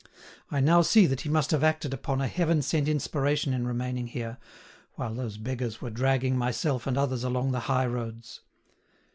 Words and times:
I 0.49 0.61
now 0.61 0.81
see 0.81 1.05
that 1.05 1.21
he 1.21 1.29
must 1.29 1.51
have 1.51 1.63
acted 1.63 1.93
upon 1.93 2.21
a 2.21 2.27
heaven 2.27 2.63
sent 2.63 2.87
inspiration 2.87 3.53
in 3.53 3.67
remaining 3.67 4.07
here, 4.07 4.39
while 4.93 5.13
those 5.13 5.37
beggars 5.37 5.79
were 5.79 5.91
dragging 5.91 6.35
myself 6.35 6.87
and 6.87 6.97
others 6.97 7.23
along 7.23 7.51
the 7.51 7.59
high 7.69 7.85
roads. 7.85 8.39